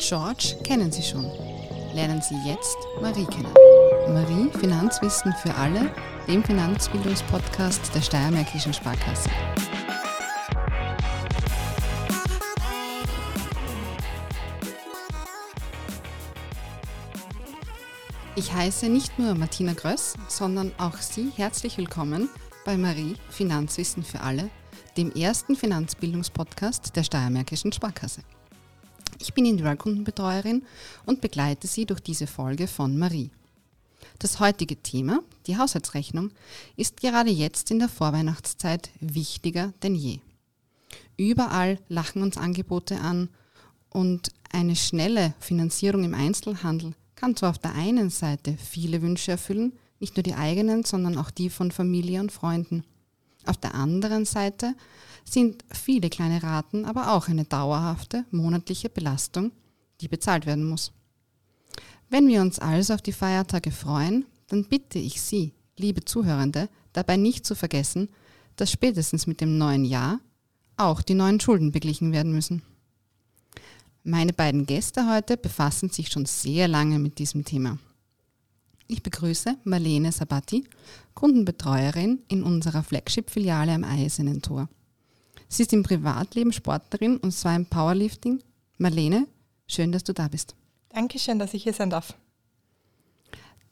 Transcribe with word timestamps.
George 0.00 0.56
kennen 0.64 0.90
Sie 0.90 1.02
schon. 1.02 1.30
Lernen 1.92 2.22
Sie 2.22 2.34
jetzt 2.46 2.78
Marie 3.02 3.26
kennen. 3.26 3.52
Marie 4.08 4.50
Finanzwissen 4.58 5.32
für 5.34 5.54
alle, 5.54 5.94
dem 6.26 6.42
Finanzbildungspodcast 6.42 7.94
der 7.94 8.00
Steiermärkischen 8.00 8.72
Sparkasse. 8.72 9.28
Ich 18.36 18.52
heiße 18.54 18.88
nicht 18.88 19.18
nur 19.18 19.34
Martina 19.34 19.74
Gröss, 19.74 20.14
sondern 20.28 20.72
auch 20.78 20.96
Sie 20.96 21.30
herzlich 21.36 21.76
willkommen 21.76 22.30
bei 22.64 22.78
Marie 22.78 23.16
Finanzwissen 23.28 24.02
für 24.02 24.20
alle, 24.20 24.48
dem 24.96 25.12
ersten 25.12 25.56
Finanzbildungspodcast 25.56 26.96
der 26.96 27.02
Steiermärkischen 27.04 27.72
Sparkasse. 27.72 28.22
Ich 29.22 29.34
bin 29.34 29.44
Individualkundenbetreuerin 29.44 30.62
und 31.04 31.20
begleite 31.20 31.66
Sie 31.66 31.84
durch 31.84 32.00
diese 32.00 32.26
Folge 32.26 32.66
von 32.66 32.98
Marie. 32.98 33.30
Das 34.18 34.40
heutige 34.40 34.82
Thema, 34.82 35.20
die 35.46 35.58
Haushaltsrechnung, 35.58 36.30
ist 36.76 37.02
gerade 37.02 37.30
jetzt 37.30 37.70
in 37.70 37.80
der 37.80 37.90
Vorweihnachtszeit 37.90 38.88
wichtiger 38.98 39.74
denn 39.82 39.94
je. 39.94 40.20
Überall 41.18 41.78
lachen 41.88 42.22
uns 42.22 42.38
Angebote 42.38 42.98
an 42.98 43.28
und 43.90 44.32
eine 44.50 44.74
schnelle 44.74 45.34
Finanzierung 45.38 46.04
im 46.04 46.14
Einzelhandel 46.14 46.94
kann 47.14 47.36
zwar 47.36 47.50
auf 47.50 47.58
der 47.58 47.74
einen 47.74 48.08
Seite 48.08 48.56
viele 48.56 49.02
Wünsche 49.02 49.32
erfüllen, 49.32 49.74
nicht 49.98 50.16
nur 50.16 50.22
die 50.22 50.34
eigenen, 50.34 50.84
sondern 50.84 51.18
auch 51.18 51.30
die 51.30 51.50
von 51.50 51.70
Familie 51.72 52.20
und 52.20 52.32
Freunden. 52.32 52.84
Auf 53.46 53.56
der 53.56 53.74
anderen 53.74 54.24
Seite 54.24 54.74
sind 55.24 55.64
viele 55.72 56.10
kleine 56.10 56.42
Raten 56.42 56.84
aber 56.84 57.12
auch 57.12 57.28
eine 57.28 57.44
dauerhafte 57.44 58.24
monatliche 58.30 58.88
Belastung, 58.88 59.52
die 60.00 60.08
bezahlt 60.08 60.46
werden 60.46 60.64
muss. 60.64 60.92
Wenn 62.08 62.26
wir 62.26 62.40
uns 62.40 62.58
also 62.58 62.94
auf 62.94 63.02
die 63.02 63.12
Feiertage 63.12 63.70
freuen, 63.70 64.26
dann 64.48 64.64
bitte 64.64 64.98
ich 64.98 65.20
Sie, 65.22 65.52
liebe 65.76 66.04
Zuhörende, 66.04 66.68
dabei 66.92 67.16
nicht 67.16 67.46
zu 67.46 67.54
vergessen, 67.54 68.08
dass 68.56 68.72
spätestens 68.72 69.26
mit 69.26 69.40
dem 69.40 69.58
neuen 69.58 69.84
Jahr 69.84 70.20
auch 70.76 71.02
die 71.02 71.14
neuen 71.14 71.38
Schulden 71.40 71.72
beglichen 71.72 72.12
werden 72.12 72.32
müssen. 72.32 72.62
Meine 74.02 74.32
beiden 74.32 74.66
Gäste 74.66 75.08
heute 75.08 75.36
befassen 75.36 75.90
sich 75.90 76.10
schon 76.10 76.26
sehr 76.26 76.66
lange 76.68 76.98
mit 76.98 77.18
diesem 77.18 77.44
Thema. 77.44 77.78
Ich 78.90 79.04
begrüße 79.04 79.56
Marlene 79.62 80.10
Sabatti, 80.10 80.64
Kundenbetreuerin 81.14 82.24
in 82.26 82.42
unserer 82.42 82.82
Flagship-Filiale 82.82 83.72
am 83.72 83.84
Eisernen 83.84 84.42
Tor. 84.42 84.68
Sie 85.48 85.62
ist 85.62 85.72
im 85.72 85.84
Privatleben 85.84 86.52
Sportlerin 86.52 87.18
und 87.18 87.30
zwar 87.30 87.54
im 87.54 87.66
Powerlifting. 87.66 88.42
Marlene, 88.78 89.28
schön, 89.68 89.92
dass 89.92 90.02
du 90.02 90.12
da 90.12 90.26
bist. 90.26 90.56
Dankeschön, 90.88 91.38
dass 91.38 91.54
ich 91.54 91.62
hier 91.62 91.72
sein 91.72 91.90
darf. 91.90 92.14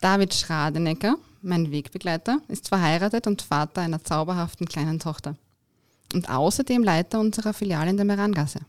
David 0.01 0.35
Schradenecker, 0.35 1.17
mein 1.43 1.73
Wegbegleiter, 1.73 2.39
ist 2.47 2.69
verheiratet 2.69 3.27
und 3.27 3.43
Vater 3.43 3.81
einer 3.81 4.05
zauberhaften 4.05 4.69
kleinen 4.69 5.01
Tochter. 5.01 5.35
Und 6.15 6.31
außerdem 6.31 6.85
Leiter 6.85 7.19
unserer 7.19 7.55
Filiale 7.55 7.91
in 7.91 7.97
der 7.97 8.07
Merangasse. 8.07 8.61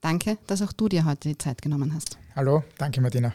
Danke, 0.00 0.36
dass 0.48 0.62
auch 0.62 0.72
du 0.72 0.88
dir 0.88 1.04
heute 1.04 1.28
die 1.28 1.38
Zeit 1.38 1.62
genommen 1.62 1.94
hast. 1.94 2.18
Hallo, 2.34 2.64
danke 2.76 3.00
Martina. 3.00 3.32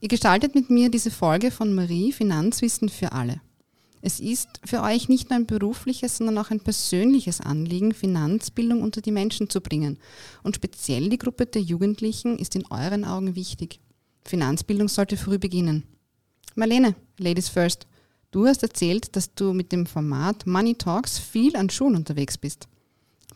Ihr 0.00 0.08
gestaltet 0.08 0.54
mit 0.54 0.70
mir 0.70 0.90
diese 0.90 1.10
Folge 1.10 1.50
von 1.50 1.74
Marie 1.74 2.12
Finanzwissen 2.12 2.88
für 2.88 3.12
alle. 3.12 3.40
Es 4.00 4.20
ist 4.20 4.48
für 4.64 4.82
euch 4.82 5.08
nicht 5.08 5.28
nur 5.28 5.40
ein 5.40 5.46
berufliches, 5.46 6.18
sondern 6.18 6.38
auch 6.38 6.50
ein 6.50 6.60
persönliches 6.60 7.40
Anliegen, 7.40 7.92
Finanzbildung 7.92 8.82
unter 8.82 9.00
die 9.00 9.10
Menschen 9.10 9.50
zu 9.50 9.60
bringen. 9.60 9.98
Und 10.44 10.54
speziell 10.54 11.08
die 11.08 11.18
Gruppe 11.18 11.46
der 11.46 11.62
Jugendlichen 11.62 12.38
ist 12.38 12.54
in 12.54 12.64
euren 12.70 13.04
Augen 13.04 13.34
wichtig. 13.34 13.80
Finanzbildung 14.24 14.86
sollte 14.86 15.16
früh 15.16 15.38
beginnen. 15.38 15.82
Marlene, 16.54 16.94
Ladies 17.18 17.48
First, 17.48 17.88
du 18.30 18.46
hast 18.46 18.62
erzählt, 18.62 19.16
dass 19.16 19.34
du 19.34 19.52
mit 19.52 19.72
dem 19.72 19.84
Format 19.84 20.46
Money 20.46 20.76
Talks 20.76 21.18
viel 21.18 21.56
an 21.56 21.70
Schulen 21.70 21.96
unterwegs 21.96 22.38
bist. 22.38 22.68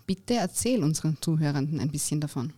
Bitte 0.06 0.34
erzähl 0.34 0.84
unseren 0.84 1.16
Zuhörenden 1.20 1.80
ein 1.80 1.90
bisschen 1.90 2.20
davon. 2.20 2.52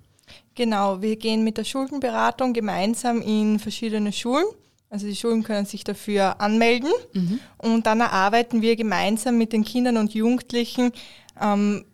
Genau, 0.55 1.03
wir 1.03 1.17
gehen 1.17 1.45
mit 1.45 1.59
der 1.59 1.65
Schuldenberatung 1.65 2.53
gemeinsam 2.53 3.23
in 3.23 3.59
verschiedene 3.59 4.13
Schulen. 4.13 4.45
Also 4.91 5.07
die 5.07 5.17
Schulen 5.17 5.43
können 5.43 5.67
sich 5.67 5.83
dafür 5.83 6.41
anmelden 6.41 6.91
mhm. 7.13 7.41
und 7.59 7.87
dann 7.87 8.01
erarbeiten 8.01 8.63
wir 8.63 8.77
gemeinsam 8.77 9.37
mit 9.39 9.53
den 9.53 9.65
Kindern 9.65 9.97
und 9.97 10.15
Jugendlichen 10.15 10.93
ähm, 11.41 11.85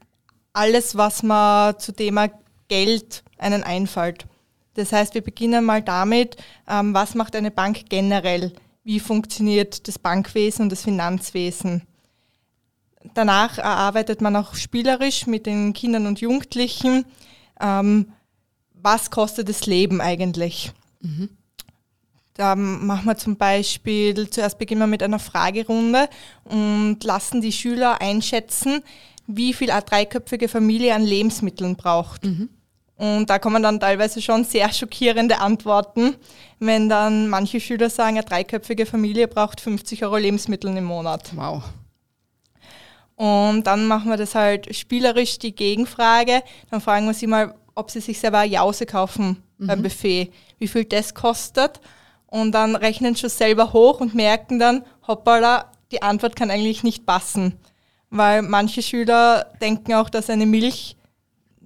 alles, 0.52 0.96
was 0.96 1.22
man 1.22 1.78
zu 1.78 1.92
Thema 1.92 2.28
Geld 2.68 3.22
einen 3.38 3.62
einfällt. 3.62 4.26
Das 4.74 4.92
heißt, 4.92 5.14
wir 5.14 5.22
beginnen 5.22 5.64
mal 5.64 5.82
damit, 5.82 6.36
ähm, 6.68 6.92
was 6.94 7.14
macht 7.14 7.34
eine 7.36 7.50
Bank 7.50 7.88
generell? 7.88 8.52
Wie 8.84 9.00
funktioniert 9.00 9.88
das 9.88 9.98
Bankwesen 9.98 10.64
und 10.64 10.72
das 10.72 10.82
Finanzwesen? 10.82 11.82
Danach 13.14 13.58
erarbeitet 13.58 14.20
man 14.20 14.36
auch 14.36 14.54
spielerisch 14.54 15.26
mit 15.26 15.46
den 15.46 15.72
Kindern 15.72 16.06
und 16.06 16.20
Jugendlichen, 16.20 17.06
ähm, 17.60 18.12
was 18.82 19.10
kostet 19.10 19.48
das 19.48 19.66
Leben 19.66 20.00
eigentlich? 20.00 20.72
Mhm. 21.00 21.30
Da 22.34 22.54
machen 22.56 23.06
wir 23.06 23.16
zum 23.16 23.36
Beispiel, 23.36 24.30
zuerst 24.30 24.58
beginnen 24.58 24.80
wir 24.80 24.86
mit 24.86 25.02
einer 25.02 25.18
Fragerunde 25.18 26.08
und 26.44 26.98
lassen 27.02 27.40
die 27.40 27.52
Schüler 27.52 28.00
einschätzen, 28.00 28.82
wie 29.26 29.52
viel 29.52 29.70
eine 29.70 29.82
dreiköpfige 29.82 30.48
Familie 30.48 30.94
an 30.94 31.04
Lebensmitteln 31.04 31.76
braucht. 31.76 32.24
Mhm. 32.24 32.48
Und 32.96 33.30
da 33.30 33.38
kommen 33.38 33.62
dann 33.62 33.80
teilweise 33.80 34.20
schon 34.20 34.44
sehr 34.44 34.72
schockierende 34.72 35.40
Antworten, 35.40 36.16
wenn 36.58 36.88
dann 36.88 37.28
manche 37.28 37.58
Schüler 37.58 37.88
sagen, 37.88 38.18
eine 38.18 38.26
dreiköpfige 38.26 38.84
Familie 38.84 39.26
braucht 39.26 39.60
50 39.60 40.04
Euro 40.04 40.18
Lebensmittel 40.18 40.76
im 40.76 40.84
Monat. 40.84 41.30
Wow. 41.34 41.64
Und 43.16 43.64
dann 43.64 43.86
machen 43.86 44.10
wir 44.10 44.16
das 44.16 44.34
halt 44.34 44.74
spielerisch, 44.74 45.38
die 45.38 45.54
Gegenfrage. 45.54 46.42
Dann 46.70 46.80
fragen 46.80 47.06
wir 47.06 47.12
sie 47.12 47.26
mal, 47.26 47.54
ob 47.74 47.90
sie 47.90 48.00
sich 48.00 48.18
selber 48.18 48.38
eine 48.38 48.52
Jause 48.52 48.86
kaufen 48.86 49.42
mhm. 49.58 49.66
beim 49.66 49.82
Buffet, 49.82 50.32
wie 50.58 50.68
viel 50.68 50.84
das 50.84 51.14
kostet. 51.14 51.80
Und 52.26 52.52
dann 52.52 52.76
rechnen 52.76 53.14
sie 53.14 53.22
schon 53.22 53.30
selber 53.30 53.72
hoch 53.72 54.00
und 54.00 54.14
merken 54.14 54.58
dann, 54.58 54.84
hoppala, 55.06 55.70
die 55.90 56.02
Antwort 56.02 56.36
kann 56.36 56.50
eigentlich 56.50 56.82
nicht 56.82 57.06
passen. 57.06 57.54
Weil 58.10 58.42
manche 58.42 58.82
Schüler 58.82 59.46
denken 59.60 59.94
auch, 59.94 60.10
dass 60.10 60.30
eine 60.30 60.46
Milch 60.46 60.96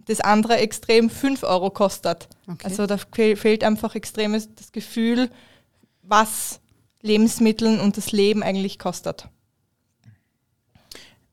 das 0.06 0.20
andere 0.20 0.58
extrem 0.58 1.08
5 1.10 1.42
Euro 1.42 1.70
kostet. 1.70 2.28
Okay. 2.46 2.64
Also 2.64 2.86
da 2.86 2.98
fehlt 2.98 3.64
einfach 3.64 3.94
extrem 3.94 4.32
das 4.32 4.72
Gefühl, 4.72 5.30
was 6.02 6.60
Lebensmittel 7.00 7.80
und 7.80 7.96
das 7.96 8.12
Leben 8.12 8.42
eigentlich 8.42 8.78
kostet. 8.78 9.28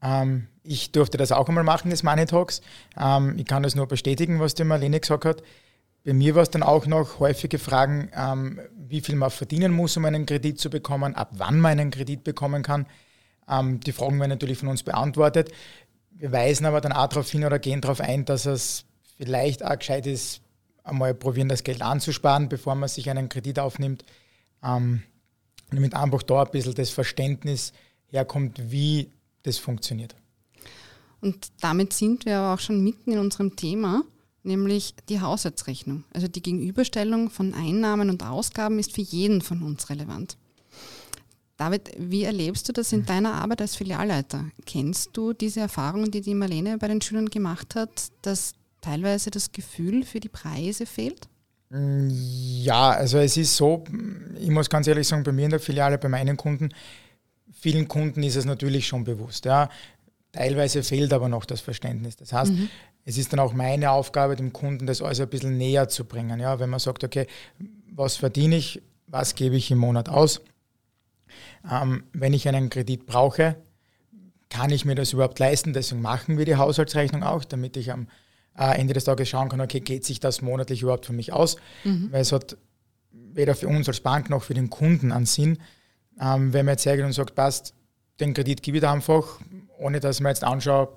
Ähm, 0.02 0.48
ich 0.64 0.92
durfte 0.92 1.18
das 1.18 1.32
auch 1.32 1.48
einmal 1.48 1.64
machen, 1.64 1.90
das 1.90 2.04
Money 2.04 2.26
Talks. 2.26 2.62
Ähm, 3.00 3.36
ich 3.38 3.46
kann 3.46 3.64
das 3.64 3.76
nur 3.76 3.88
bestätigen, 3.88 4.40
was 4.40 4.54
die 4.54 4.64
Marlene 4.64 5.00
gesagt 5.00 5.26
hat. 5.26 5.44
Bei 6.04 6.14
mir 6.14 6.34
war 6.36 6.44
es 6.44 6.50
dann 6.50 6.64
auch 6.64 6.88
noch 6.88 7.20
häufige 7.20 7.60
Fragen, 7.60 8.10
ähm, 8.16 8.60
wie 8.76 9.02
viel 9.02 9.16
man 9.16 9.30
verdienen 9.30 9.72
muss, 9.72 9.98
um 9.98 10.06
einen 10.06 10.26
Kredit 10.26 10.60
zu 10.60 10.70
bekommen, 10.70 11.16
ab 11.16 11.30
wann 11.34 11.60
man 11.60 11.80
einen 11.80 11.92
Kredit 11.92 12.24
bekommen 12.24 12.64
kann. 12.64 12.88
Ähm, 13.48 13.80
die 13.80 13.92
Fragen 13.92 14.20
werden 14.20 14.30
natürlich 14.30 14.58
von 14.58 14.70
uns 14.70 14.84
beantwortet. 14.84 15.52
Wir 16.12 16.32
weisen 16.32 16.66
aber 16.66 16.82
dann 16.82 16.92
auch 16.92 17.08
darauf 17.08 17.30
hin 17.30 17.46
oder 17.46 17.60
gehen 17.60 17.82
darauf 17.82 18.02
ein, 18.02 18.26
dass 18.26 18.46
es 18.46 18.86
vielleicht 19.18 19.64
auch 19.64 19.78
gescheit 19.78 20.08
ist, 20.08 20.42
einmal 20.84 21.14
probieren, 21.14 21.50
das 21.50 21.64
Geld 21.64 21.82
anzusparen, 21.82 22.50
bevor 22.50 22.76
man 22.76 22.90
sich 22.90 23.10
einen 23.10 23.30
Kredit 23.30 23.60
aufnimmt. 23.60 24.04
Ähm, 24.64 25.04
damit 25.70 25.96
einfach 25.96 26.24
da 26.24 26.44
ein 26.44 26.52
bisschen 26.52 26.76
das 26.76 26.90
Verständnis 26.90 27.74
herkommt, 28.08 28.72
wie 28.72 29.10
das 29.44 29.58
funktioniert. 29.58 30.16
Und 31.22 31.52
damit 31.62 31.94
sind 31.94 32.26
wir 32.26 32.40
aber 32.40 32.56
auch 32.56 32.60
schon 32.60 32.84
mitten 32.84 33.12
in 33.12 33.20
unserem 33.20 33.56
Thema, 33.56 34.04
nämlich 34.44 34.96
die 35.08 35.22
Haushaltsrechnung. 35.22 36.04
Also 36.14 36.28
die 36.28 36.42
Gegenüberstellung 36.42 37.30
von 37.30 37.54
Einnahmen 37.54 38.10
und 38.10 38.24
Ausgaben 38.24 38.80
ist 38.80 38.94
für 38.94 39.02
jeden 39.02 39.42
von 39.42 39.62
uns 39.62 39.90
relevant. 39.90 40.38
David, 41.58 41.92
wie 42.00 42.24
erlebst 42.24 42.68
du 42.68 42.74
das 42.74 42.92
in 42.92 43.06
deiner 43.06 43.36
Arbeit 43.36 43.62
als 43.62 43.76
Filialleiter? 43.76 44.46
Kennst 44.66 45.12
du 45.14 45.34
diese 45.34 45.60
Erfahrungen, 45.60 46.10
die 46.10 46.22
die 46.22 46.34
Marlene 46.34 46.80
bei 46.80 46.88
den 46.88 47.02
Schülern 47.02 47.30
gemacht 47.30 47.76
hat, 47.76 48.12
dass 48.24 48.54
teilweise 48.82 49.30
das 49.30 49.52
Gefühl 49.52 50.04
für 50.04 50.20
die 50.20 50.30
Preise 50.30 50.88
fehlt? 50.88 51.28
Mm, 51.70 52.10
ja, 52.10 52.90
also 52.90 53.20
es 53.20 53.38
ist 53.38 53.56
so, 53.56 53.84
ich 54.40 54.50
muss 54.50 54.72
ganz 54.72 54.88
ehrlich 54.88 55.08
sagen, 55.08 55.24
bei 55.24 55.32
mir 55.32 55.46
in 55.46 55.52
der 55.52 55.60
Filiale, 55.60 56.00
bei 56.00 56.10
meinen 56.10 56.36
Kunden, 56.36 56.70
vielen 57.54 57.88
Kunden 57.88 58.24
ist 58.24 58.38
es 58.38 58.46
natürlich 58.46 58.88
schon 58.88 59.04
bewusst. 59.04 59.46
Ja. 59.46 59.70
Teilweise 60.32 60.84
fehlt 60.84 61.12
aber 61.12 61.28
noch 61.28 61.46
das 61.46 61.60
Verständnis. 61.62 62.16
Das 62.16 62.32
heißt, 62.32 62.54
mhm. 62.54 62.70
es 63.04 63.18
ist 63.18 63.34
dann 63.34 63.40
auch 63.40 63.54
meine 63.54 63.92
Aufgabe, 63.92 64.36
dem 64.36 64.54
Kunden 64.54 64.88
das 64.88 65.02
alles 65.02 65.20
ein 65.20 65.30
bisschen 65.30 65.58
näher 65.58 65.90
zu 65.90 66.06
bringen. 66.06 66.40
Ja, 66.40 66.60
wenn 66.60 66.70
man 66.70 66.80
sagt, 66.80 67.04
okay, 67.04 67.28
was 67.92 68.16
verdiene 68.16 68.56
ich, 68.56 68.82
was 69.08 69.36
gebe 69.36 69.58
ich 69.58 69.70
im 69.72 69.80
Monat 69.80 70.08
aus? 70.08 70.42
Ähm, 71.70 72.06
wenn 72.14 72.34
ich 72.34 72.48
einen 72.48 72.70
Kredit 72.70 73.06
brauche, 73.06 73.58
kann 74.50 74.70
ich 74.72 74.86
mir 74.86 74.96
das 74.96 75.14
überhaupt 75.14 75.40
leisten? 75.40 75.74
Deswegen 75.74 76.02
machen 76.02 76.38
wir 76.38 76.46
die 76.46 76.56
Haushaltsrechnung 76.56 77.24
auch, 77.24 77.44
damit 77.44 77.76
ich 77.76 77.92
am, 77.92 78.08
äh, 78.58 78.78
Ende 78.78 78.94
des 78.94 79.06
Tages 79.06 79.30
schauen 79.30 79.50
kann, 79.50 79.62
okay, 79.62 79.80
geht 79.80 80.06
sich 80.06 80.20
das 80.20 80.42
monatlich 80.42 80.82
überhaupt 80.82 81.06
für 81.06 81.14
mich 81.14 81.34
aus? 81.34 81.58
Mhm. 81.84 82.12
Weil 82.12 82.22
es 82.22 82.32
hat 82.32 82.58
weder 83.12 83.56
für 83.56 83.68
uns 83.68 83.88
als 83.88 84.00
Bank 84.00 84.30
noch 84.30 84.44
für 84.44 84.54
den 84.54 84.70
Kunden 84.70 85.12
einen 85.12 85.26
Sinn, 85.26 85.58
ähm, 86.20 86.54
wenn 86.54 86.66
man 86.66 86.74
jetzt 86.74 86.86
hergeht 86.86 87.06
und 87.06 87.14
sagt, 87.14 87.36
passt, 87.36 87.74
den 88.20 88.34
Kredit 88.34 88.62
gebe 88.62 88.78
ich 88.78 88.82
da 88.82 88.92
einfach, 88.92 89.40
ohne 89.78 90.00
dass 90.00 90.20
man 90.20 90.32
jetzt 90.32 90.44
anschaut, 90.44 90.90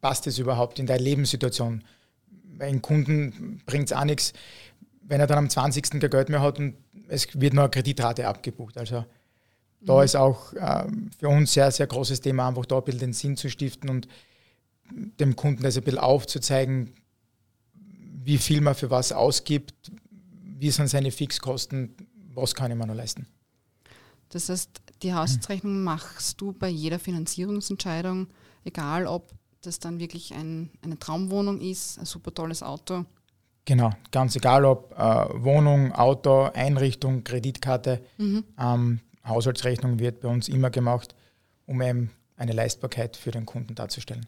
passt 0.00 0.26
es 0.26 0.38
überhaupt 0.38 0.78
in 0.78 0.86
deine 0.86 1.02
Lebenssituation? 1.02 1.84
Ein 2.58 2.82
Kunden 2.82 3.62
bringt 3.66 3.90
es 3.90 3.96
auch 3.96 4.04
nichts, 4.04 4.32
wenn 5.02 5.20
er 5.20 5.26
dann 5.26 5.38
am 5.38 5.50
20. 5.50 5.90
kein 5.90 6.10
Geld 6.10 6.28
mehr 6.28 6.42
hat 6.42 6.58
und 6.58 6.76
es 7.08 7.28
wird 7.40 7.54
nur 7.54 7.64
eine 7.64 7.70
Kreditrate 7.70 8.26
abgebucht. 8.26 8.76
Also 8.76 9.04
da 9.80 9.96
mhm. 9.96 10.02
ist 10.02 10.16
auch 10.16 10.52
äh, 10.54 10.86
für 11.18 11.28
uns 11.28 11.52
sehr, 11.52 11.70
sehr 11.70 11.86
großes 11.86 12.20
Thema, 12.20 12.48
einfach 12.48 12.66
da 12.66 12.78
ein 12.78 12.84
bisschen 12.84 13.00
den 13.00 13.12
Sinn 13.12 13.36
zu 13.36 13.48
stiften 13.48 13.88
und 13.88 14.08
dem 14.90 15.36
Kunden 15.36 15.62
das 15.62 15.76
ein 15.76 15.84
bisschen 15.84 16.00
aufzuzeigen, 16.00 16.94
wie 18.24 18.38
viel 18.38 18.60
man 18.60 18.74
für 18.74 18.90
was 18.90 19.12
ausgibt, 19.12 19.74
wie 20.42 20.70
sind 20.70 20.88
seine 20.88 21.10
Fixkosten, 21.10 21.94
was 22.34 22.54
kann 22.54 22.70
ich 22.70 22.76
mir 22.76 22.86
noch 22.86 22.94
leisten. 22.94 23.26
Das 24.30 24.48
heißt, 24.48 24.70
die 25.02 25.14
Haushaltsrechnung 25.14 25.82
machst 25.82 26.40
du 26.40 26.52
bei 26.52 26.68
jeder 26.68 26.98
Finanzierungsentscheidung, 26.98 28.28
egal 28.64 29.06
ob 29.06 29.32
das 29.62 29.78
dann 29.78 29.98
wirklich 29.98 30.34
ein, 30.34 30.70
eine 30.82 30.98
Traumwohnung 30.98 31.60
ist, 31.60 31.98
ein 31.98 32.04
super 32.04 32.32
tolles 32.32 32.62
Auto. 32.62 33.04
Genau, 33.64 33.90
ganz 34.10 34.34
egal 34.36 34.64
ob 34.64 34.92
äh, 34.98 35.44
Wohnung, 35.44 35.92
Auto, 35.92 36.44
Einrichtung, 36.54 37.24
Kreditkarte, 37.24 38.00
mhm. 38.16 38.44
ähm, 38.58 39.00
Haushaltsrechnung 39.26 39.98
wird 39.98 40.20
bei 40.20 40.28
uns 40.28 40.48
immer 40.48 40.70
gemacht, 40.70 41.14
um 41.66 41.82
eben 41.82 42.10
eine 42.36 42.52
Leistbarkeit 42.52 43.16
für 43.16 43.30
den 43.30 43.44
Kunden 43.44 43.74
darzustellen. 43.74 44.26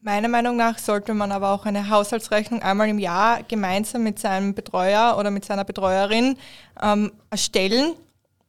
Meiner 0.00 0.28
Meinung 0.28 0.56
nach 0.56 0.78
sollte 0.78 1.14
man 1.14 1.32
aber 1.32 1.50
auch 1.50 1.64
eine 1.64 1.88
Haushaltsrechnung 1.88 2.62
einmal 2.62 2.88
im 2.88 2.98
Jahr 2.98 3.42
gemeinsam 3.42 4.04
mit 4.04 4.18
seinem 4.18 4.54
Betreuer 4.54 5.16
oder 5.18 5.30
mit 5.30 5.44
seiner 5.44 5.64
Betreuerin 5.64 6.36
ähm, 6.80 7.12
erstellen 7.30 7.94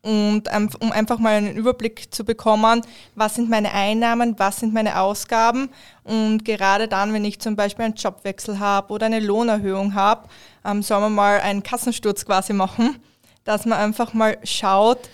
und 0.01 0.47
um 0.79 0.91
einfach 0.91 1.19
mal 1.19 1.33
einen 1.33 1.57
Überblick 1.57 2.13
zu 2.13 2.23
bekommen, 2.23 2.81
was 3.15 3.35
sind 3.35 3.49
meine 3.49 3.73
Einnahmen, 3.73 4.35
was 4.37 4.59
sind 4.59 4.73
meine 4.73 4.99
Ausgaben 4.99 5.69
und 6.03 6.45
gerade 6.45 6.87
dann, 6.87 7.13
wenn 7.13 7.25
ich 7.25 7.39
zum 7.39 7.55
Beispiel 7.55 7.85
einen 7.85 7.95
Jobwechsel 7.95 8.59
habe 8.59 8.93
oder 8.93 9.07
eine 9.07 9.19
Lohnerhöhung 9.19 9.95
habe, 9.95 10.29
ähm, 10.65 10.81
soll 10.81 11.01
man 11.01 11.13
mal 11.13 11.41
einen 11.41 11.63
Kassensturz 11.63 12.25
quasi 12.25 12.53
machen, 12.53 12.97
dass 13.43 13.65
man 13.65 13.77
einfach 13.77 14.13
mal 14.13 14.37
schaut, 14.43 15.09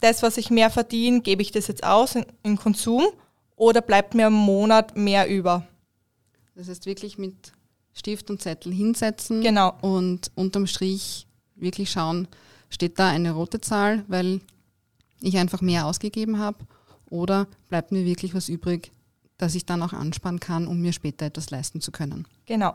das, 0.00 0.22
was 0.22 0.36
ich 0.36 0.50
mehr 0.50 0.70
verdiene, 0.70 1.20
gebe 1.20 1.42
ich 1.42 1.52
das 1.52 1.66
jetzt 1.68 1.84
aus 1.84 2.14
in, 2.14 2.26
in 2.42 2.56
Konsum 2.56 3.04
oder 3.56 3.80
bleibt 3.80 4.14
mir 4.14 4.28
im 4.28 4.32
Monat 4.32 4.96
mehr 4.96 5.28
über? 5.28 5.66
Das 6.54 6.68
heißt 6.68 6.86
wirklich 6.86 7.18
mit 7.18 7.52
Stift 7.92 8.30
und 8.30 8.40
Zettel 8.40 8.72
hinsetzen 8.72 9.42
genau. 9.42 9.74
und 9.80 10.30
unterm 10.34 10.66
Strich 10.66 11.26
wirklich 11.54 11.90
schauen, 11.90 12.28
steht 12.72 12.98
da 12.98 13.08
eine 13.08 13.32
rote 13.32 13.60
Zahl, 13.60 14.04
weil 14.08 14.40
ich 15.20 15.36
einfach 15.38 15.60
mehr 15.60 15.86
ausgegeben 15.86 16.38
habe 16.38 16.58
oder 17.10 17.46
bleibt 17.68 17.92
mir 17.92 18.04
wirklich 18.04 18.34
was 18.34 18.48
übrig, 18.48 18.90
dass 19.36 19.54
ich 19.54 19.66
dann 19.66 19.82
auch 19.82 19.92
ansparen 19.92 20.40
kann, 20.40 20.66
um 20.66 20.80
mir 20.80 20.92
später 20.92 21.26
etwas 21.26 21.50
leisten 21.50 21.80
zu 21.80 21.92
können. 21.92 22.26
Genau. 22.46 22.74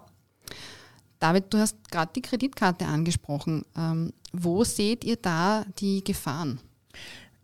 David, 1.20 1.46
du 1.52 1.58
hast 1.58 1.76
gerade 1.90 2.12
die 2.16 2.22
Kreditkarte 2.22 2.86
angesprochen. 2.86 3.66
Ähm, 3.76 4.14
wo 4.32 4.64
seht 4.64 5.04
ihr 5.04 5.16
da 5.16 5.66
die 5.80 6.04
Gefahren? 6.04 6.60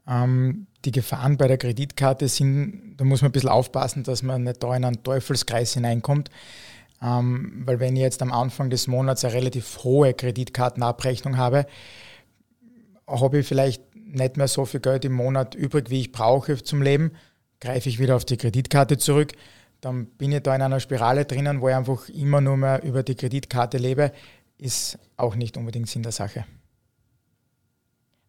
Ähm, 0.08 0.68
die 0.86 0.92
Gefahren 0.92 1.38
bei 1.38 1.48
der 1.48 1.58
Kreditkarte 1.58 2.28
sind, 2.28 2.96
da 2.98 3.06
muss 3.06 3.22
man 3.22 3.30
ein 3.30 3.32
bisschen 3.32 3.50
aufpassen, 3.50 4.04
dass 4.04 4.22
man 4.22 4.44
nicht 4.44 4.62
da 4.62 4.76
in 4.76 4.86
einen 4.86 5.02
Teufelskreis 5.02 5.74
hineinkommt. 5.74 6.30
Ähm, 7.02 7.64
weil 7.66 7.80
wenn 7.80 7.96
ich 7.96 8.02
jetzt 8.02 8.22
am 8.22 8.32
Anfang 8.32 8.70
des 8.70 8.88
Monats 8.88 9.26
eine 9.26 9.34
relativ 9.34 9.84
hohe 9.84 10.14
Kreditkartenabrechnung 10.14 11.38
habe, 11.38 11.66
habe 13.08 13.40
ich 13.40 13.48
vielleicht 13.48 13.84
nicht 13.96 14.38
mehr 14.38 14.48
so 14.48 14.66
viel 14.66 14.80
Geld 14.80 15.06
im 15.06 15.14
Monat 15.14 15.56
übrig, 15.56 15.90
wie 15.90 16.02
ich 16.02 16.12
brauche 16.12 16.62
zum 16.62 16.82
Leben, 16.82 17.12
greife 17.60 17.90
ich 17.90 18.00
wieder 18.00 18.16
auf 18.16 18.26
die 18.26 18.38
Kreditkarte 18.38 18.98
zurück. 18.98 19.34
Dann 19.82 20.06
bin 20.06 20.32
ich 20.32 20.42
da 20.42 20.56
in 20.56 20.62
einer 20.62 20.80
Spirale 20.80 21.26
drinnen, 21.26 21.62
wo 21.62 21.70
ich 21.70 21.76
einfach 21.76 22.08
immer 22.10 22.42
nur 22.42 22.58
mehr 22.58 22.84
über 22.84 23.04
die 23.04 23.16
Kreditkarte 23.16 23.78
lebe, 23.78 24.12
ist 24.58 24.98
auch 25.18 25.36
nicht 25.36 25.58
unbedingt 25.58 25.90
Sinn 25.90 26.04
der 26.04 26.12
Sache. 26.12 26.46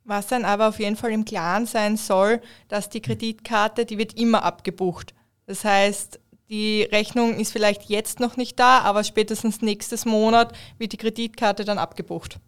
Was 0.05 0.27
dann 0.27 0.45
aber 0.45 0.69
auf 0.69 0.79
jeden 0.81 0.97
Fall 0.97 1.13
im 1.13 1.25
Klaren 1.25 1.67
sein 1.67 1.97
soll, 1.97 2.41
dass 2.69 2.91
die 2.91 3.01
Kreditkarte, 3.01 3.87
die 3.87 3.99
wird 3.99 4.19
immer 4.19 4.43
abgebucht. 4.43 5.15
Das 5.47 5.65
heißt, 5.65 6.21
die 6.51 6.83
Rechnung 6.83 7.39
ist 7.39 7.53
vielleicht 7.53 7.85
jetzt 7.85 8.21
noch 8.21 8.37
nicht 8.37 8.59
da, 8.59 8.81
aber 8.81 9.03
spätestens 9.03 9.63
nächstes 9.63 10.05
Monat 10.05 10.57
wird 10.79 10.93
die 10.93 10.99
Kreditkarte 10.99 11.65
dann 11.65 11.79
abgebucht. 11.79 12.39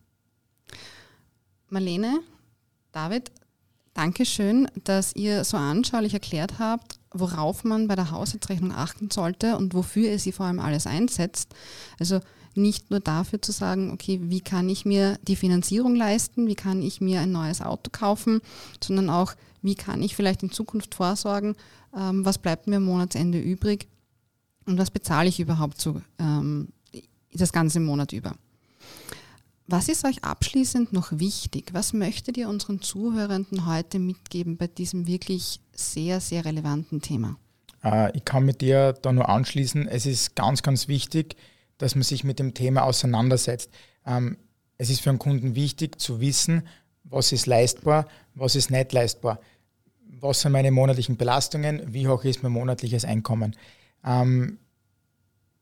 Marlene, 1.69 2.21
David, 2.93 3.33
danke 3.93 4.25
schön, 4.25 4.69
dass 4.85 5.17
ihr 5.17 5.43
so 5.43 5.57
anschaulich 5.57 6.15
erklärt 6.15 6.61
habt, 6.61 7.01
worauf 7.13 7.65
man 7.65 7.89
bei 7.89 7.97
der 7.97 8.13
Haushaltsrechnung 8.13 8.73
achten 8.73 9.11
sollte 9.11 9.57
und 9.57 9.75
wofür 9.75 10.11
ihr 10.11 10.19
sie 10.19 10.33
vor 10.33 10.47
allem 10.47 10.61
alles 10.61 10.87
einsetzt. 10.87 11.55
Also 11.99 12.21
nicht 12.55 12.91
nur 12.91 13.01
dafür 13.01 13.43
zu 13.43 13.53
sagen, 13.53 13.91
okay, 13.91 14.21
wie 14.23 14.41
kann 14.41 14.69
ich 14.69 14.85
mir 14.85 15.19
die 15.23 15.37
Finanzierung 15.37 15.97
leisten, 15.97 16.47
wie 16.47 16.55
kann 16.55 16.83
ich 16.83 17.01
mir 17.01 17.21
ein 17.21 17.33
neues 17.33 17.61
Auto 17.61 17.91
kaufen, 17.91 18.41
sondern 18.83 19.11
auch, 19.11 19.35
wie 19.61 19.75
kann 19.75 20.03
ich 20.03 20.15
vielleicht 20.15 20.45
in 20.45 20.53
Zukunft 20.53 20.95
vorsorgen, 20.95 21.57
ähm, 21.97 22.25
was 22.25 22.39
bleibt 22.39 22.69
mir 22.69 22.77
am 22.77 22.85
Monatsende 22.85 23.41
übrig 23.41 23.89
und 24.67 24.79
was 24.79 24.91
bezahle 24.91 25.29
ich 25.29 25.41
überhaupt 25.41 25.81
so 25.81 26.01
ähm, 26.19 26.69
das 27.33 27.53
ganze 27.53 27.81
Monat 27.81 28.13
über. 28.13 28.37
Was 29.69 29.89
ist 29.89 30.05
euch 30.05 30.23
abschließend 30.23 30.93
noch 30.93 31.19
wichtig? 31.19 31.71
Was 31.73 31.93
möchtet 31.93 32.37
ihr 32.37 32.49
unseren 32.49 32.83
Zuhörenden 32.83 33.67
heute 33.67 33.99
mitgeben 33.99 34.57
bei 34.57 34.69
diesem 34.69 35.09
wirklich 35.09 35.61
sehr, 35.73 36.21
sehr 36.21 36.45
relevanten 36.45 37.01
Thema? 37.01 37.37
Äh, 37.83 38.17
ich 38.17 38.25
kann 38.25 38.45
mit 38.45 38.61
dir 38.61 38.93
da 38.93 39.13
nur 39.13 39.29
anschließen. 39.29 39.89
Es 39.89 40.07
ist 40.07 40.37
ganz, 40.37 40.63
ganz 40.63 40.87
wichtig, 40.87 41.37
dass 41.79 41.97
man 41.97 42.05
sich 42.05 42.23
mit 42.23 42.39
dem 42.39 42.55
Thema 42.55 42.85
auseinandersetzt. 42.85 43.71
Ähm, 44.07 44.37
es 44.79 44.89
ist 44.89 45.01
für 45.01 45.11
einen 45.11 45.19
Kunden 45.19 45.57
wichtig 45.57 46.01
zu 46.01 46.21
wissen, 46.21 46.63
was 47.03 47.33
ist 47.33 47.47
leistbar, 47.47 48.07
was 48.35 48.55
ist 48.55 48.71
nicht 48.71 48.93
leistbar, 48.93 49.41
was 50.21 50.43
sind 50.43 50.53
meine 50.53 50.71
monatlichen 50.71 51.17
Belastungen, 51.17 51.83
wie 51.93 52.07
hoch 52.07 52.23
ist 52.23 52.43
mein 52.43 52.53
monatliches 52.53 53.05
Einkommen. 53.05 53.57
Ähm, 54.05 54.59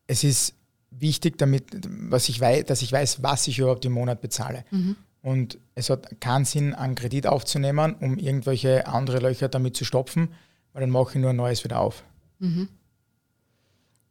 es 0.06 0.24
ist 0.24 0.54
wichtig, 0.98 1.38
damit, 1.38 1.64
was 2.10 2.28
ich 2.28 2.40
weiß, 2.40 2.64
dass 2.66 2.82
ich 2.82 2.92
weiß, 2.92 3.22
was 3.22 3.46
ich 3.48 3.58
überhaupt 3.58 3.84
im 3.84 3.92
Monat 3.92 4.20
bezahle. 4.20 4.64
Mhm. 4.70 4.96
Und 5.22 5.58
es 5.74 5.90
hat 5.90 6.20
keinen 6.20 6.44
Sinn, 6.44 6.74
einen 6.74 6.94
Kredit 6.94 7.26
aufzunehmen, 7.26 7.94
um 8.00 8.18
irgendwelche 8.18 8.86
andere 8.86 9.20
Löcher 9.20 9.48
damit 9.48 9.76
zu 9.76 9.84
stopfen, 9.84 10.28
weil 10.72 10.80
dann 10.80 10.90
mache 10.90 11.12
ich 11.12 11.20
nur 11.20 11.30
ein 11.30 11.36
neues 11.36 11.64
wieder 11.64 11.80
auf. 11.80 12.04
Mhm. 12.38 12.68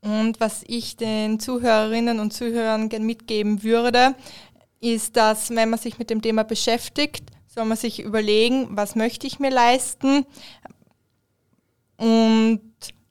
Und 0.01 0.39
was 0.39 0.63
ich 0.67 0.97
den 0.97 1.39
Zuhörerinnen 1.39 2.19
und 2.19 2.33
Zuhörern 2.33 2.89
gerne 2.89 3.05
mitgeben 3.05 3.63
würde, 3.63 4.15
ist, 4.81 5.15
dass 5.15 5.49
wenn 5.51 5.69
man 5.69 5.79
sich 5.79 5.97
mit 5.97 6.09
dem 6.09 6.21
Thema 6.21 6.43
beschäftigt, 6.43 7.23
soll 7.47 7.65
man 7.65 7.77
sich 7.77 8.01
überlegen, 8.01 8.67
was 8.71 8.95
möchte 8.95 9.27
ich 9.27 9.39
mir 9.39 9.51
leisten 9.51 10.25
und 11.97 12.61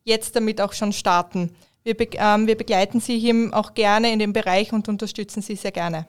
jetzt 0.04 0.36
damit 0.36 0.60
auch 0.60 0.72
schon 0.72 0.92
starten. 0.92 1.54
Wir, 1.84 1.96
be 1.96 2.08
ähm, 2.12 2.46
wir 2.46 2.56
begleiten 2.56 3.00
Sie 3.00 3.18
hier 3.18 3.50
auch 3.52 3.74
gerne 3.74 4.12
in 4.12 4.18
dem 4.18 4.32
Bereich 4.32 4.72
und 4.72 4.88
unterstützen 4.88 5.42
Sie 5.42 5.56
sehr 5.56 5.72
gerne. 5.72 6.06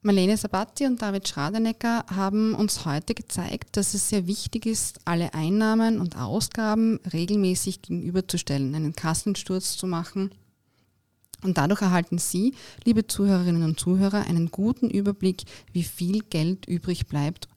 Marlene 0.00 0.36
Sabatti 0.36 0.86
und 0.86 1.02
David 1.02 1.26
Schradenecker 1.28 2.04
haben 2.14 2.54
uns 2.54 2.84
heute 2.84 3.14
gezeigt, 3.14 3.76
dass 3.76 3.94
es 3.94 4.08
sehr 4.08 4.26
wichtig 4.26 4.64
ist, 4.64 5.00
alle 5.04 5.34
Einnahmen 5.34 6.00
und 6.00 6.16
Ausgaben 6.16 7.00
regelmäßig 7.12 7.82
gegenüberzustellen, 7.82 8.74
einen 8.74 8.94
Kassensturz 8.94 9.76
zu 9.76 9.86
machen. 9.86 10.30
Und 11.42 11.58
dadurch 11.58 11.82
erhalten 11.82 12.18
Sie, 12.18 12.54
liebe 12.84 13.06
Zuhörerinnen 13.06 13.62
und 13.62 13.78
Zuhörer, 13.78 14.26
einen 14.26 14.50
guten 14.50 14.88
Überblick, 14.88 15.42
wie 15.72 15.84
viel 15.84 16.22
Geld 16.22 16.66
übrig 16.66 17.06
bleibt 17.06 17.48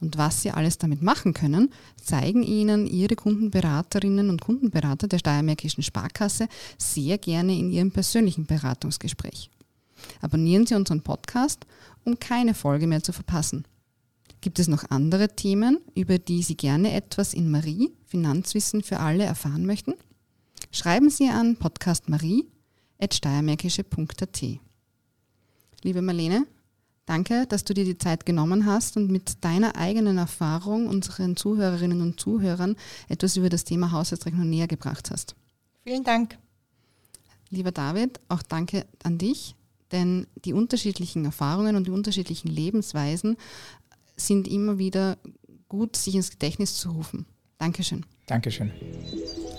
und 0.00 0.18
was 0.18 0.42
Sie 0.42 0.50
alles 0.50 0.78
damit 0.78 1.02
machen 1.02 1.34
können, 1.34 1.70
zeigen 2.02 2.42
Ihnen 2.42 2.86
Ihre 2.86 3.16
Kundenberaterinnen 3.16 4.30
und 4.30 4.40
Kundenberater 4.40 5.08
der 5.08 5.18
Steiermärkischen 5.18 5.82
Sparkasse 5.82 6.48
sehr 6.78 7.18
gerne 7.18 7.58
in 7.58 7.70
Ihrem 7.70 7.90
persönlichen 7.90 8.46
Beratungsgespräch. 8.46 9.50
Abonnieren 10.20 10.66
Sie 10.66 10.74
unseren 10.74 11.02
Podcast 11.02 11.66
um 12.04 12.18
keine 12.18 12.54
Folge 12.54 12.86
mehr 12.86 13.02
zu 13.02 13.12
verpassen. 13.12 13.66
Gibt 14.40 14.58
es 14.58 14.68
noch 14.68 14.88
andere 14.90 15.36
Themen, 15.36 15.80
über 15.94 16.16
die 16.18 16.42
Sie 16.42 16.56
gerne 16.56 16.92
etwas 16.92 17.34
in 17.34 17.50
Marie, 17.50 17.90
Finanzwissen 18.06 18.82
für 18.82 19.00
alle, 19.00 19.24
erfahren 19.24 19.66
möchten? 19.66 19.92
Schreiben 20.72 21.10
Sie 21.10 21.28
an 21.28 21.56
podcastmarie.steiermärkische.at. 21.56 24.42
Liebe 25.82 26.02
Marlene, 26.02 26.46
danke, 27.10 27.46
dass 27.48 27.64
du 27.64 27.74
dir 27.74 27.84
die 27.84 27.98
Zeit 27.98 28.24
genommen 28.24 28.66
hast 28.66 28.96
und 28.96 29.10
mit 29.10 29.44
deiner 29.44 29.74
eigenen 29.76 30.16
Erfahrung 30.16 30.86
unseren 30.86 31.36
Zuhörerinnen 31.36 32.00
und 32.02 32.20
Zuhörern 32.20 32.76
etwas 33.08 33.36
über 33.36 33.48
das 33.48 33.64
Thema 33.64 33.90
Haushaltsrechnung 33.90 34.48
näher 34.48 34.68
gebracht 34.68 35.10
hast. 35.10 35.34
Vielen 35.82 36.04
Dank. 36.04 36.38
Lieber 37.50 37.72
David, 37.72 38.20
auch 38.28 38.42
danke 38.42 38.86
an 39.02 39.18
dich, 39.18 39.56
denn 39.90 40.28
die 40.44 40.52
unterschiedlichen 40.52 41.24
Erfahrungen 41.24 41.74
und 41.74 41.88
die 41.88 41.90
unterschiedlichen 41.90 42.48
Lebensweisen 42.48 43.36
sind 44.16 44.46
immer 44.46 44.78
wieder 44.78 45.18
gut, 45.68 45.96
sich 45.96 46.14
ins 46.14 46.30
Gedächtnis 46.30 46.76
zu 46.76 46.92
rufen. 46.92 47.26
Dankeschön. 47.58 48.06
Dankeschön. 48.26 48.70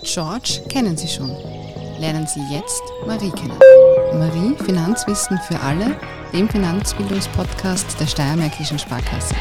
George 0.02 0.62
kennen 0.70 0.96
Sie 0.96 1.08
schon. 1.08 1.28
Lernen 1.98 2.26
Sie 2.26 2.40
jetzt 2.50 2.82
Marie 3.06 3.30
kennen. 3.30 3.58
Marie, 4.14 4.56
Finanzwissen 4.64 5.38
für 5.46 5.60
alle, 5.60 5.96
dem 6.32 6.48
Finanzbildungspodcast 6.48 8.00
der 8.00 8.06
Steiermärkischen 8.06 8.78
Sparkasse. 8.78 9.34